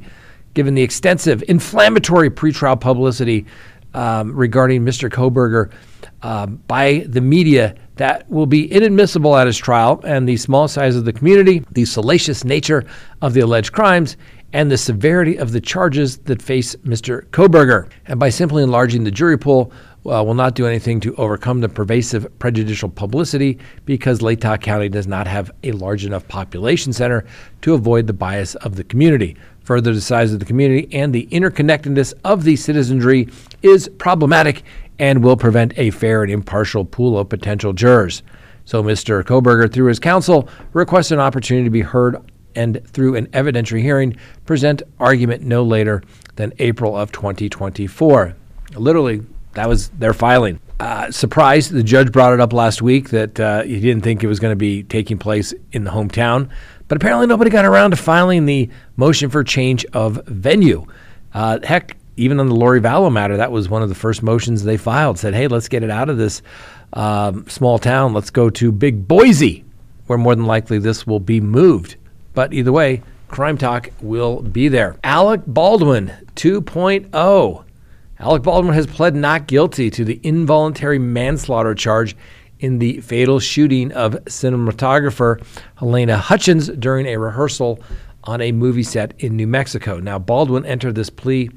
given 0.54 0.74
the 0.74 0.82
extensive 0.82 1.44
inflammatory 1.48 2.30
pretrial 2.30 2.80
publicity 2.80 3.46
um, 3.94 4.34
regarding 4.34 4.82
Mr. 4.84 5.10
Kohberger 5.10 5.72
uh, 6.22 6.46
by 6.46 7.04
the 7.08 7.20
media 7.20 7.74
that 7.96 8.28
will 8.30 8.46
be 8.46 8.70
inadmissible 8.72 9.36
at 9.36 9.46
his 9.46 9.58
trial, 9.58 10.00
and 10.04 10.26
the 10.26 10.36
small 10.36 10.68
size 10.68 10.96
of 10.96 11.04
the 11.04 11.12
community, 11.12 11.64
the 11.72 11.84
salacious 11.84 12.44
nature 12.44 12.84
of 13.20 13.34
the 13.34 13.40
alleged 13.40 13.72
crimes, 13.72 14.16
and 14.52 14.70
the 14.70 14.78
severity 14.78 15.36
of 15.36 15.52
the 15.52 15.60
charges 15.60 16.18
that 16.18 16.40
face 16.40 16.74
Mr. 16.76 17.26
Kohberger. 17.26 17.90
And 18.06 18.18
by 18.18 18.30
simply 18.30 18.62
enlarging 18.62 19.04
the 19.04 19.10
jury 19.10 19.38
pool, 19.38 19.72
uh, 20.06 20.22
will 20.24 20.34
not 20.34 20.54
do 20.54 20.66
anything 20.66 21.00
to 21.00 21.14
overcome 21.16 21.60
the 21.60 21.68
pervasive 21.68 22.26
prejudicial 22.38 22.88
publicity 22.88 23.58
because 23.84 24.20
Latah 24.20 24.60
County 24.60 24.88
does 24.88 25.06
not 25.06 25.26
have 25.26 25.50
a 25.62 25.72
large 25.72 26.04
enough 26.04 26.26
population 26.28 26.92
center 26.92 27.24
to 27.62 27.74
avoid 27.74 28.06
the 28.06 28.12
bias 28.12 28.54
of 28.56 28.76
the 28.76 28.84
community. 28.84 29.36
Further, 29.64 29.92
the 29.92 30.00
size 30.00 30.32
of 30.32 30.40
the 30.40 30.46
community 30.46 30.88
and 30.92 31.12
the 31.12 31.28
interconnectedness 31.30 32.14
of 32.24 32.44
the 32.44 32.56
citizenry 32.56 33.28
is 33.62 33.88
problematic 33.98 34.62
and 34.98 35.22
will 35.22 35.36
prevent 35.36 35.72
a 35.78 35.90
fair 35.90 36.22
and 36.22 36.32
impartial 36.32 36.84
pool 36.84 37.18
of 37.18 37.28
potential 37.28 37.72
jurors. 37.72 38.22
So, 38.64 38.82
Mr. 38.82 39.22
Kohberger, 39.22 39.72
through 39.72 39.88
his 39.88 39.98
counsel, 39.98 40.48
requests 40.72 41.10
an 41.10 41.18
opportunity 41.18 41.64
to 41.64 41.70
be 41.70 41.80
heard 41.80 42.16
and, 42.54 42.84
through 42.88 43.16
an 43.16 43.26
evidentiary 43.28 43.82
hearing, 43.82 44.16
present 44.44 44.82
argument 44.98 45.42
no 45.42 45.62
later 45.62 46.02
than 46.36 46.52
April 46.58 46.96
of 46.96 47.12
2024. 47.12 48.34
Literally, 48.74 49.22
that 49.54 49.68
was 49.68 49.88
their 49.90 50.12
filing. 50.12 50.60
Uh, 50.78 51.10
surprised, 51.10 51.72
the 51.72 51.82
judge 51.82 52.10
brought 52.10 52.32
it 52.32 52.40
up 52.40 52.52
last 52.52 52.80
week 52.80 53.10
that 53.10 53.38
uh, 53.38 53.62
he 53.62 53.80
didn't 53.80 54.02
think 54.02 54.24
it 54.24 54.28
was 54.28 54.40
going 54.40 54.52
to 54.52 54.56
be 54.56 54.82
taking 54.84 55.18
place 55.18 55.52
in 55.72 55.84
the 55.84 55.90
hometown. 55.90 56.48
But 56.88 56.96
apparently, 56.96 57.26
nobody 57.26 57.50
got 57.50 57.64
around 57.64 57.90
to 57.90 57.96
filing 57.96 58.46
the 58.46 58.70
motion 58.96 59.28
for 59.28 59.44
change 59.44 59.84
of 59.92 60.24
venue. 60.26 60.86
Uh, 61.34 61.58
heck, 61.62 61.96
even 62.16 62.40
on 62.40 62.48
the 62.48 62.54
Lori 62.54 62.80
Vallow 62.80 63.12
matter, 63.12 63.36
that 63.36 63.52
was 63.52 63.68
one 63.68 63.82
of 63.82 63.88
the 63.88 63.94
first 63.94 64.22
motions 64.22 64.64
they 64.64 64.76
filed. 64.76 65.18
Said, 65.18 65.34
hey, 65.34 65.48
let's 65.48 65.68
get 65.68 65.82
it 65.82 65.90
out 65.90 66.08
of 66.08 66.16
this 66.16 66.42
um, 66.92 67.46
small 67.48 67.78
town. 67.78 68.12
Let's 68.12 68.30
go 68.30 68.50
to 68.50 68.72
Big 68.72 69.06
Boise, 69.06 69.64
where 70.06 70.18
more 70.18 70.34
than 70.34 70.46
likely 70.46 70.78
this 70.78 71.06
will 71.06 71.20
be 71.20 71.40
moved. 71.40 71.96
But 72.34 72.52
either 72.52 72.72
way, 72.72 73.02
Crime 73.28 73.58
Talk 73.58 73.90
will 74.00 74.42
be 74.42 74.68
there. 74.68 74.96
Alec 75.04 75.42
Baldwin 75.46 76.12
2.0. 76.36 77.64
Alec 78.20 78.42
Baldwin 78.42 78.74
has 78.74 78.86
pled 78.86 79.16
not 79.16 79.46
guilty 79.46 79.88
to 79.88 80.04
the 80.04 80.20
involuntary 80.22 80.98
manslaughter 80.98 81.74
charge 81.74 82.14
in 82.58 82.78
the 82.78 83.00
fatal 83.00 83.40
shooting 83.40 83.90
of 83.92 84.12
cinematographer 84.26 85.42
Halyna 85.78 86.18
Hutchins 86.18 86.68
during 86.68 87.06
a 87.06 87.16
rehearsal 87.16 87.80
on 88.24 88.42
a 88.42 88.52
movie 88.52 88.82
set 88.82 89.14
in 89.20 89.36
New 89.36 89.46
Mexico. 89.46 89.98
Now, 90.00 90.18
Baldwin 90.18 90.66
entered 90.66 90.96
this 90.96 91.08
plea 91.08 91.48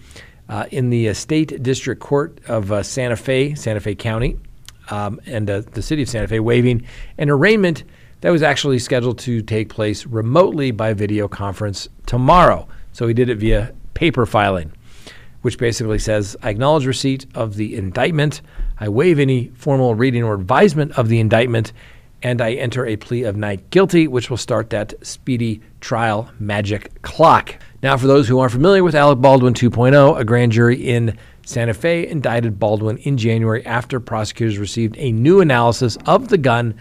uh, 0.47 0.65
in 0.71 0.89
the 0.89 1.09
uh, 1.09 1.13
State 1.13 1.61
District 1.61 2.01
Court 2.01 2.39
of 2.47 2.71
uh, 2.71 2.81
Santa 2.81 3.17
Fe, 3.17 3.55
Santa 3.55 3.81
Fe 3.81 3.93
County, 3.93 4.37
um, 4.89 5.19
and 5.25 5.49
uh, 5.49 5.63
the 5.73 5.81
city 5.81 6.03
of 6.03 6.09
Santa 6.09 6.29
Fe, 6.29 6.39
waiving 6.39 6.87
an 7.17 7.29
arraignment 7.29 7.83
that 8.21 8.29
was 8.29 8.41
actually 8.41 8.79
scheduled 8.79 9.19
to 9.19 9.41
take 9.41 9.67
place 9.67 10.05
remotely 10.05 10.71
by 10.71 10.93
video 10.93 11.27
conference 11.27 11.89
tomorrow. 12.05 12.69
So 12.93 13.05
he 13.05 13.13
did 13.13 13.27
it 13.27 13.35
via 13.35 13.73
paper 13.95 14.25
filing 14.25 14.71
which 15.43 15.57
basically 15.57 15.99
says 15.99 16.35
I 16.41 16.49
acknowledge 16.49 16.85
receipt 16.85 17.27
of 17.35 17.55
the 17.55 17.75
indictment. 17.75 18.41
I 18.79 18.89
waive 18.89 19.19
any 19.19 19.49
formal 19.49 19.93
reading 19.93 20.23
or 20.23 20.33
advisement 20.33 20.97
of 20.97 21.09
the 21.09 21.19
indictment, 21.19 21.73
and 22.23 22.41
I 22.41 22.53
enter 22.53 22.85
a 22.85 22.95
plea 22.95 23.23
of 23.23 23.35
not 23.35 23.69
guilty, 23.69 24.07
which 24.07 24.29
will 24.29 24.37
start 24.37 24.69
that 24.71 24.93
speedy 25.05 25.61
trial 25.81 26.31
magic 26.39 27.01
clock. 27.01 27.57
Now, 27.83 27.97
for 27.97 28.07
those 28.07 28.29
who 28.29 28.39
aren't 28.39 28.53
familiar 28.53 28.85
with 28.85 28.95
Alec 28.95 29.19
Baldwin 29.19 29.53
2.0, 29.53 30.17
a 30.17 30.23
grand 30.23 30.53
jury 30.53 30.77
in 30.77 31.17
Santa 31.45 31.73
Fe 31.73 32.07
indicted 32.07 32.57
Baldwin 32.57 32.97
in 32.99 33.17
January 33.17 33.65
after 33.65 33.99
prosecutors 33.99 34.57
received 34.57 34.95
a 34.97 35.11
new 35.11 35.41
analysis 35.41 35.97
of 36.05 36.29
the 36.29 36.37
gun, 36.37 36.75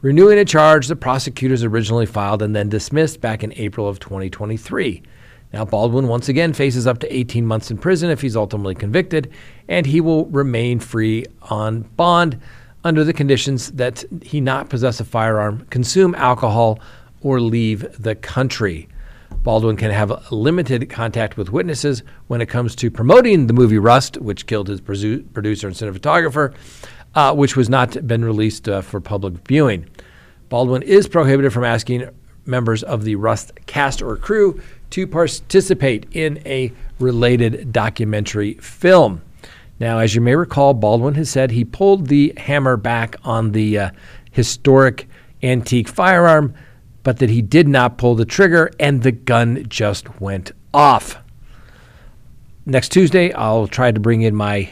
renewing 0.00 0.38
a 0.38 0.46
charge 0.46 0.86
the 0.86 0.96
prosecutors 0.96 1.62
originally 1.62 2.06
filed 2.06 2.40
and 2.40 2.56
then 2.56 2.70
dismissed 2.70 3.20
back 3.20 3.44
in 3.44 3.52
April 3.56 3.86
of 3.86 4.00
2023. 4.00 5.02
Now, 5.52 5.64
Baldwin 5.64 6.08
once 6.08 6.28
again 6.28 6.52
faces 6.52 6.86
up 6.86 6.98
to 7.00 7.14
18 7.16 7.46
months 7.46 7.70
in 7.70 7.78
prison 7.78 8.10
if 8.10 8.20
he's 8.20 8.36
ultimately 8.36 8.74
convicted, 8.74 9.32
and 9.68 9.86
he 9.86 10.00
will 10.00 10.26
remain 10.26 10.78
free 10.78 11.24
on 11.42 11.82
bond 11.96 12.38
under 12.84 13.02
the 13.02 13.12
conditions 13.12 13.72
that 13.72 14.04
he 14.22 14.40
not 14.40 14.68
possess 14.68 15.00
a 15.00 15.04
firearm, 15.04 15.66
consume 15.70 16.14
alcohol, 16.14 16.80
or 17.22 17.40
leave 17.40 17.86
the 18.00 18.14
country. 18.14 18.88
Baldwin 19.42 19.76
can 19.76 19.90
have 19.90 20.30
limited 20.32 20.90
contact 20.90 21.36
with 21.36 21.50
witnesses 21.50 22.02
when 22.26 22.40
it 22.40 22.46
comes 22.46 22.74
to 22.76 22.90
promoting 22.90 23.46
the 23.46 23.52
movie 23.52 23.78
Rust, 23.78 24.16
which 24.18 24.46
killed 24.46 24.68
his 24.68 24.80
producer 24.80 25.66
and 25.66 25.76
cinematographer, 25.76 26.54
uh, 27.14 27.34
which 27.34 27.56
was 27.56 27.68
not 27.68 28.06
been 28.06 28.24
released 28.24 28.68
uh, 28.68 28.80
for 28.80 29.00
public 29.00 29.34
viewing. 29.46 29.88
Baldwin 30.48 30.82
is 30.82 31.08
prohibited 31.08 31.52
from 31.52 31.64
asking 31.64 32.08
members 32.46 32.82
of 32.82 33.04
the 33.04 33.16
Rust 33.16 33.52
cast 33.66 34.02
or 34.02 34.16
crew 34.16 34.60
to 34.90 35.06
participate 35.06 36.06
in 36.12 36.40
a 36.46 36.72
related 36.98 37.72
documentary 37.72 38.54
film. 38.54 39.22
Now, 39.80 39.98
as 39.98 40.14
you 40.14 40.20
may 40.20 40.34
recall, 40.34 40.74
Baldwin 40.74 41.14
has 41.14 41.30
said 41.30 41.50
he 41.50 41.64
pulled 41.64 42.08
the 42.08 42.32
hammer 42.36 42.76
back 42.76 43.16
on 43.22 43.52
the 43.52 43.78
uh, 43.78 43.90
historic 44.30 45.08
antique 45.42 45.88
firearm, 45.88 46.54
but 47.04 47.18
that 47.18 47.30
he 47.30 47.42
did 47.42 47.68
not 47.68 47.96
pull 47.98 48.14
the 48.14 48.24
trigger 48.24 48.70
and 48.80 49.02
the 49.02 49.12
gun 49.12 49.64
just 49.68 50.20
went 50.20 50.52
off. 50.74 51.18
Next 52.66 52.90
Tuesday, 52.90 53.32
I'll 53.32 53.68
try 53.68 53.92
to 53.92 54.00
bring 54.00 54.22
in 54.22 54.34
my 54.34 54.68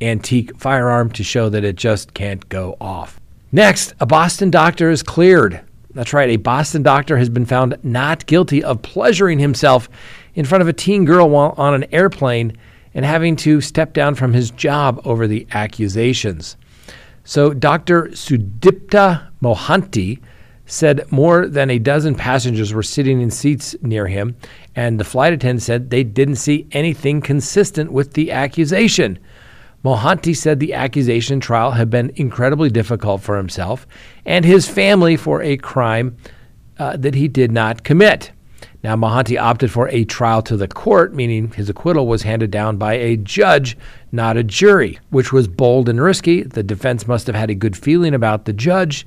antique 0.00 0.56
firearm 0.56 1.10
to 1.12 1.24
show 1.24 1.48
that 1.48 1.64
it 1.64 1.76
just 1.76 2.14
can't 2.14 2.48
go 2.48 2.76
off. 2.80 3.18
Next, 3.50 3.94
a 3.98 4.06
Boston 4.06 4.50
doctor 4.50 4.90
is 4.90 5.02
cleared. 5.02 5.60
That's 5.92 6.12
right, 6.12 6.30
a 6.30 6.36
Boston 6.36 6.82
doctor 6.82 7.16
has 7.18 7.28
been 7.28 7.46
found 7.46 7.76
not 7.82 8.26
guilty 8.26 8.62
of 8.62 8.82
pleasuring 8.82 9.40
himself 9.40 9.88
in 10.34 10.44
front 10.44 10.62
of 10.62 10.68
a 10.68 10.72
teen 10.72 11.04
girl 11.04 11.28
while 11.28 11.54
on 11.56 11.74
an 11.74 11.92
airplane 11.92 12.56
and 12.94 13.04
having 13.04 13.36
to 13.36 13.60
step 13.60 13.92
down 13.92 14.14
from 14.14 14.32
his 14.32 14.50
job 14.50 15.00
over 15.04 15.26
the 15.26 15.46
accusations. 15.52 16.56
So, 17.24 17.52
Dr. 17.52 18.08
Sudipta 18.08 19.28
Mohanty 19.42 20.20
said 20.66 21.10
more 21.10 21.48
than 21.48 21.70
a 21.70 21.78
dozen 21.78 22.14
passengers 22.14 22.72
were 22.72 22.82
sitting 22.82 23.20
in 23.20 23.30
seats 23.30 23.74
near 23.82 24.06
him, 24.06 24.36
and 24.76 24.98
the 24.98 25.04
flight 25.04 25.32
attendant 25.32 25.62
said 25.62 25.90
they 25.90 26.04
didn't 26.04 26.36
see 26.36 26.68
anything 26.70 27.20
consistent 27.20 27.90
with 27.90 28.14
the 28.14 28.30
accusation. 28.30 29.18
Mohanty 29.84 30.36
said 30.36 30.60
the 30.60 30.74
accusation 30.74 31.40
trial 31.40 31.72
had 31.72 31.88
been 31.88 32.12
incredibly 32.16 32.68
difficult 32.68 33.22
for 33.22 33.36
himself 33.36 33.86
and 34.26 34.44
his 34.44 34.68
family 34.68 35.16
for 35.16 35.42
a 35.42 35.56
crime 35.56 36.16
uh, 36.78 36.96
that 36.96 37.14
he 37.14 37.28
did 37.28 37.50
not 37.50 37.82
commit. 37.82 38.32
Now, 38.82 38.96
Mohanty 38.96 39.38
opted 39.38 39.70
for 39.70 39.88
a 39.88 40.04
trial 40.04 40.40
to 40.42 40.56
the 40.56 40.68
court, 40.68 41.14
meaning 41.14 41.50
his 41.52 41.68
acquittal 41.68 42.06
was 42.06 42.22
handed 42.22 42.50
down 42.50 42.78
by 42.78 42.94
a 42.94 43.16
judge, 43.16 43.76
not 44.10 44.38
a 44.38 44.42
jury, 44.42 44.98
which 45.10 45.32
was 45.32 45.48
bold 45.48 45.88
and 45.88 46.00
risky. 46.00 46.42
The 46.42 46.62
defense 46.62 47.06
must 47.06 47.26
have 47.26 47.36
had 47.36 47.50
a 47.50 47.54
good 47.54 47.76
feeling 47.76 48.14
about 48.14 48.46
the 48.46 48.54
judge, 48.54 49.06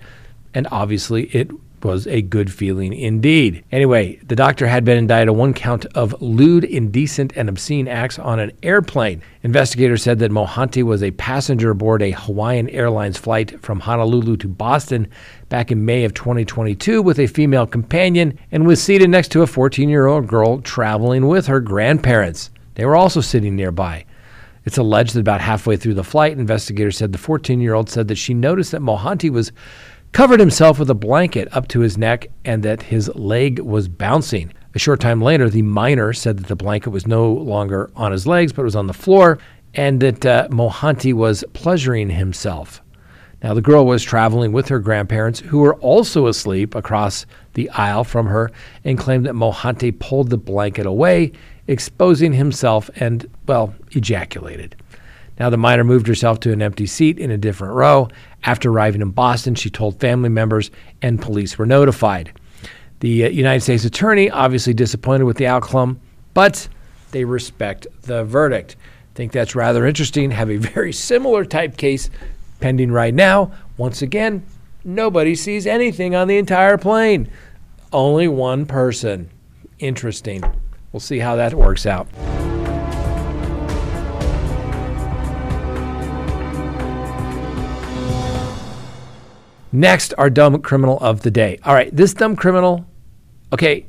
and 0.53 0.68
obviously 0.72 1.24
it 1.25 1.50
was 1.84 2.08
a 2.08 2.22
good 2.22 2.52
feeling 2.52 2.94
indeed. 2.94 3.63
Anyway, 3.72 4.18
the 4.24 4.36
doctor 4.36 4.68
had 4.68 4.86
been 4.86 4.98
indicted 4.98 5.30
on 5.30 5.38
one 5.38 5.54
count 5.54 5.86
of 5.96 6.22
lewd, 6.22 6.63
indecent, 6.63 7.34
and 7.36 7.50
obscene 7.50 7.88
acts 7.88 8.18
on 8.20 8.40
an 8.40 8.52
airplane. 8.62 9.22
Investigators 9.44 10.04
said 10.04 10.20
that 10.20 10.32
Mohanty 10.32 10.84
was 10.84 11.04
a 11.04 11.12
passenger 11.12 11.72
aboard 11.72 12.02
a 12.02 12.12
Hawaiian 12.12 12.70
Airlines 12.70 13.18
flight 13.18 13.62
from 13.62 13.80
Honolulu 13.80 14.38
to 14.38 14.48
Boston 14.48 15.08
back 15.50 15.72
in 15.72 15.86
May 15.86 16.04
of 16.04 16.13
2022 16.13 17.02
with 17.02 17.20
a 17.20 17.28
female 17.28 17.68
companion 17.68 18.38
and 18.52 18.66
was 18.66 18.82
seated 18.82 19.10
next 19.10 19.32
to 19.34 19.42
a 19.42 19.48
14 19.48 19.90
year 19.90 20.08
old 20.08 20.28
girl 20.28 20.62
traveling 20.62 21.28
with 21.28 21.48
her 21.48 21.60
grandparents. 21.60 22.50
They 22.75 22.86
were 22.86 22.96
also 22.96 23.22
sitting 23.22 23.56
nearby. 23.56 24.06
It's 24.66 24.78
alleged 24.78 25.13
that 25.16 25.20
about 25.20 25.42
halfway 25.42 25.75
through 25.75 25.96
the 25.96 26.04
flight, 26.04 26.38
investigators 26.38 26.98
said 26.98 27.12
the 27.12 27.18
14 27.18 27.60
year 27.60 27.74
old 27.74 27.90
said 27.90 28.08
that 28.08 28.16
she 28.16 28.34
noticed 28.34 28.72
that 28.72 28.82
Mohanty 28.82 29.30
was 29.30 29.52
covered 30.13 30.39
himself 30.39 30.77
with 30.77 30.89
a 30.91 30.96
blanket 30.96 31.48
up 31.51 31.67
to 31.67 31.79
his 31.79 31.98
neck 31.98 32.27
and 32.46 32.63
that 32.63 32.84
his 32.84 33.13
leg 33.15 33.60
was 33.60 33.88
bouncing. 33.88 34.53
A 34.75 34.79
short 34.79 35.00
time 35.00 35.22
later, 35.22 35.50
the 35.50 35.63
miner 35.63 36.13
said 36.13 36.38
that 36.38 36.48
the 36.48 36.55
blanket 36.55 36.91
was 36.91 37.08
no 37.08 37.32
longer 37.32 37.91
on 37.96 38.12
his 38.12 38.25
legs, 38.25 38.53
but 38.53 38.63
was 38.63 38.75
on 38.75 38.88
the 38.88 38.93
floor, 38.93 39.39
and 39.74 40.00
that 40.01 40.25
uh, 40.25 40.48
Mohanty 40.50 41.13
was 41.13 41.43
pleasuring 41.53 42.10
himself. 42.10 42.82
Now, 43.41 43.53
the 43.53 43.62
girl 43.62 43.86
was 43.86 44.03
traveling 44.03 44.51
with 44.51 44.70
her 44.70 44.79
grandparents, 44.79 45.39
who 45.39 45.60
were 45.60 45.75
also 45.75 46.27
asleep 46.27 46.75
across 46.75 47.25
the 47.55 47.70
aisle 47.72 48.03
from 48.03 48.27
her, 48.27 48.51
and 48.86 48.98
claimed 48.98 49.25
that 49.25 49.34
Mohanty 49.34 49.91
pulled 50.00 50.29
the 50.29 50.38
blanket 50.38 50.86
away, 50.86 51.34
exposing 51.67 52.34
himself 52.34 52.89
and, 52.96 53.29
well, 53.48 53.74
ejaculated. 53.91 54.75
Now, 55.40 55.50
the 55.50 55.58
minor 55.58 55.84
moved 55.84 56.08
herself 56.08 56.40
to 56.42 56.52
an 56.52 56.62
empty 56.62 56.86
seat 56.86 57.20
in 57.20 57.32
a 57.32 57.38
different 57.38 57.74
row. 57.74 58.10
After 58.44 58.70
arriving 58.70 59.02
in 59.02 59.10
Boston, 59.12 59.56
she 59.56 59.70
told 59.70 60.00
family 60.00 60.30
members, 60.30 60.70
and 61.02 61.22
police 61.22 61.58
were 61.58 61.66
notified. 61.66 62.32
The 63.00 63.25
uh, 63.25 63.30
United 63.30 63.62
States 63.62 63.84
attorney 63.84 64.30
obviously 64.30 64.74
disappointed 64.74 65.24
with 65.24 65.38
the 65.38 65.48
outcome, 65.48 66.00
but 66.34 66.68
they 67.12 67.25
respect 67.25 67.88
the 68.04 68.24
verdict. 68.24 68.75
Think 69.16 69.32
that's 69.32 69.56
rather 69.56 69.86
interesting. 69.86 70.32
Have 70.32 70.50
a 70.50 70.58
very 70.58 70.94
similar 70.94 71.46
type 71.46 71.78
case 71.78 72.10
pending 72.60 72.92
right 72.92 73.13
now. 73.13 73.52
Once 73.78 74.02
again, 74.02 74.46
nobody 74.84 75.36
sees 75.36 75.68
anything 75.68 76.16
on 76.16 76.28
the 76.28 76.38
entire 76.38 76.78
plane. 76.78 77.30
Only 77.92 78.28
one 78.28 78.66
person. 78.66 79.30
Interesting. 79.80 80.44
We'll 80.92 81.00
see 81.00 81.20
how 81.20 81.36
that 81.36 81.54
works 81.54 81.86
out. 81.86 82.08
Next, 89.75 90.13
our 90.20 90.30
dumb 90.30 90.62
criminal 90.62 91.00
of 91.00 91.24
the 91.24 91.32
day. 91.32 91.58
All 91.63 91.74
right, 91.74 91.94
this 91.94 92.13
dumb 92.13 92.36
criminal, 92.36 92.86
okay, 93.51 93.88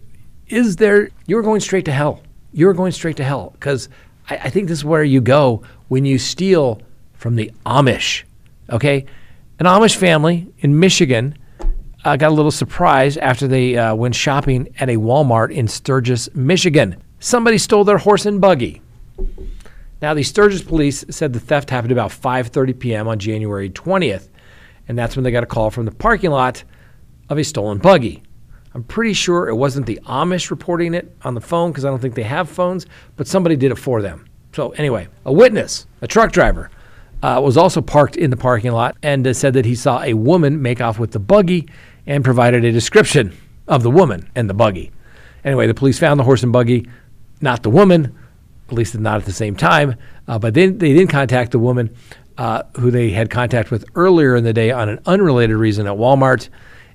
is 0.49 0.77
there, 0.77 1.11
you're 1.27 1.43
going 1.43 1.61
straight 1.61 1.85
to 1.85 1.93
hell. 1.93 2.23
You're 2.53 2.73
going 2.73 2.93
straight 2.93 3.19
to 3.19 3.25
hell 3.25 3.51
because 3.53 3.91
I, 4.31 4.37
I, 4.37 4.51
think 4.51 4.69
this 4.69 4.79
is 4.79 4.85
where 4.85 5.05
you 5.05 5.21
go 5.21 5.63
when 5.89 6.07
you 6.07 6.19
steal 6.19 6.81
from 7.13 7.37
the 7.37 7.53
Amish. 7.67 8.23
Okay, 8.71 9.05
an 9.59 9.67
Amish 9.67 9.97
family 9.97 10.51
in 10.61 10.81
Michigan 10.81 11.37
uh, 12.03 12.17
got 12.17 12.31
a 12.31 12.35
little 12.35 12.51
surprise 12.51 13.19
after 13.19 13.47
they 13.47 13.77
uh, 13.77 13.95
went 13.95 14.15
shopping 14.15 14.75
at 14.79 14.89
a 14.89 14.97
Walmart 14.97 15.51
in 15.51 15.69
Sturgis, 15.69 16.35
Michigan. 16.35 16.97
Somebody 17.21 17.59
stole 17.59 17.85
their 17.85 17.99
horse 17.99 18.25
and 18.25 18.41
buggy. 18.41 18.81
Now, 20.01 20.15
the 20.15 20.23
Sturgis 20.23 20.63
police 20.63 21.05
said 21.11 21.35
the 21.35 21.41
theft 21.41 21.69
happened 21.69 21.93
about 21.93 22.11
5:30 22.11 22.79
p.m. 22.79 23.07
on 23.07 23.19
January 23.19 23.69
20th 23.69 24.29
and 24.89 24.99
that's 24.99 25.17
when 25.17 25.25
they 25.25 25.31
got 25.31 25.43
a 25.43 25.47
call 25.47 25.71
from 25.71 25.85
the 25.85 25.91
parking 25.93 26.31
lot 26.31 26.65
of 27.29 27.39
a 27.39 27.45
stolen 27.45 27.79
buggy. 27.79 28.23
I'm 28.75 28.83
pretty 28.83 29.13
sure 29.13 29.49
it 29.49 29.55
wasn't 29.55 29.87
the 29.87 30.01
Amish 30.07 30.51
reporting 30.51 30.95
it 30.95 31.17
on 31.23 31.35
the 31.35 31.41
phone 31.41 31.71
because 31.71 31.85
I 31.85 31.91
don't 31.91 32.01
think 32.01 32.17
they 32.17 32.25
have 32.25 32.49
phones, 32.49 32.87
but 33.17 33.29
somebody 33.29 33.57
did 33.57 33.71
it 33.71 33.77
for 33.77 34.03
them. 34.03 34.27
So, 34.53 34.71
anyway, 34.71 35.09
a 35.25 35.33
witness, 35.33 35.87
a 36.03 36.09
truck 36.09 36.33
driver, 36.33 36.71
uh, 37.23 37.41
was 37.43 37.57
also 37.57 37.81
parked 37.81 38.17
in 38.17 38.31
the 38.31 38.37
parking 38.37 38.73
lot 38.73 38.97
and 39.03 39.27
uh, 39.27 39.33
said 39.33 39.55
that 39.55 39.65
he 39.65 39.75
saw 39.75 40.03
a 40.03 40.15
woman 40.15 40.61
make 40.61 40.81
off 40.81 40.99
with 40.99 41.13
the 41.13 41.19
buggy 41.19 41.69
and 42.07 42.25
provided 42.25 42.65
a 42.65 42.73
description 42.73 43.37
of 43.69 43.83
the 43.83 43.91
woman 43.91 44.29
and 44.35 44.51
the 44.51 44.55
buggy. 44.55 44.93
Anyway, 45.45 45.67
the 45.67 45.75
police 45.75 45.99
found 45.99 46.19
the 46.19 46.25
horse 46.25 46.43
and 46.43 46.53
buggy, 46.53 46.89
not 47.41 47.63
the 47.63 47.71
woman, 47.71 48.17
at 48.69 48.75
least 48.75 48.99
not 48.99 49.17
at 49.17 49.25
the 49.25 49.33
same 49.33 49.57
time, 49.57 49.95
uh, 50.27 50.39
but 50.39 50.55
then 50.55 50.79
they 50.79 50.93
didn't 50.93 51.11
contact 51.11 51.53
the 51.53 51.59
woman 51.59 51.95
uh, 52.39 52.63
who 52.79 52.91
they 52.91 53.11
had 53.11 53.31
contact 53.31 53.71
with 53.71 53.85
earlier 53.95 54.37
in 54.37 54.45
the 54.45 54.53
day 54.53 54.71
on 54.71 54.89
an 54.89 55.01
unrelated 55.07 55.57
reason 55.57 55.87
at 55.87 55.95
Walmart. 55.95 56.49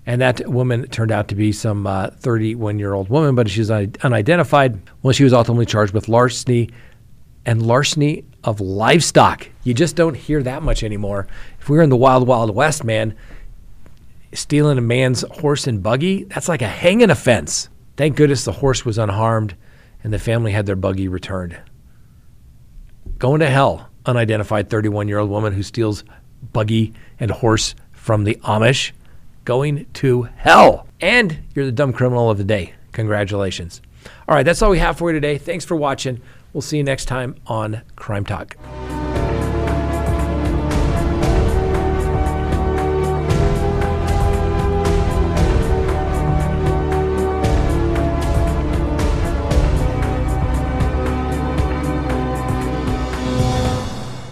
And 0.06 0.22
that 0.22 0.48
woman 0.50 0.88
turned 0.88 1.12
out 1.12 1.28
to 1.28 1.36
be 1.36 1.52
some 1.52 1.84
31 2.18 2.76
uh, 2.76 2.80
year 2.80 2.94
old 2.94 3.10
woman, 3.10 3.36
but 3.36 3.50
she's 3.50 3.70
unidentified. 3.70 4.80
Well, 5.04 5.14
she 5.14 5.24
was 5.24 5.34
ultimately 5.34 5.66
charged 5.66 5.94
with 5.94 6.08
larceny 6.08 6.70
and 7.46 7.66
larceny 7.66 8.26
of 8.44 8.60
livestock. 8.60 9.50
You 9.64 9.74
just 9.74 9.96
don't 9.96 10.16
hear 10.16 10.42
that 10.44 10.64
much 10.64 10.84
anymore. 10.84 11.28
If 11.60 11.70
we 11.70 11.78
were 11.78 11.84
in 11.84 11.90
the 11.90 11.96
wild, 11.96 12.28
wild 12.28 12.56
west, 12.56 12.84
man, 12.84 13.16
stealing 14.34 14.78
a 14.78 14.82
man's 14.82 15.22
horse 15.22 15.68
and 15.68 15.84
buggy, 15.84 16.24
that's 16.24 16.50
like 16.50 16.62
a 16.62 16.68
hanging 16.68 17.10
offense. 17.10 17.70
Thank 17.98 18.16
goodness 18.16 18.46
the 18.46 18.54
horse 18.54 18.86
was 18.86 18.98
unharmed 18.98 19.56
and 20.04 20.14
the 20.14 20.20
family 20.20 20.52
had 20.52 20.66
their 20.66 20.76
buggy 20.76 21.08
returned. 21.08 21.60
Going 23.18 23.42
to 23.42 23.50
hell 23.50 23.89
unidentified 24.10 24.70
31 24.70 25.08
year 25.08 25.20
old 25.20 25.30
woman 25.30 25.54
who 25.54 25.64
steals 25.64 26.04
buggy 26.52 26.94
and 27.20 27.32
horse 27.32 27.76
from 27.92 28.24
the 28.24 28.36
Amish 28.44 28.92
going 29.46 29.86
to 29.94 30.24
hell. 30.36 30.88
And 31.02 31.40
you're 31.56 31.66
the 31.66 31.72
dumb 31.72 31.94
criminal 31.94 32.30
of 32.30 32.38
the 32.38 32.44
day. 32.44 32.74
Congratulations. 32.92 33.82
All 34.28 34.36
right, 34.36 34.44
that's 34.44 34.62
all 34.62 34.72
we 34.72 34.80
have 34.80 34.98
for 34.98 35.10
you 35.10 35.14
today. 35.14 35.38
Thanks 35.38 35.66
for 35.66 35.76
watching. 35.76 36.22
We'll 36.54 36.62
see 36.62 36.78
you 36.78 36.84
next 36.84 37.06
time 37.06 37.36
on 37.48 37.82
Crime 37.96 38.26
Talk. 38.26 38.58